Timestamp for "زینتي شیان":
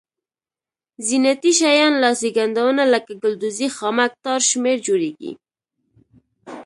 1.07-1.93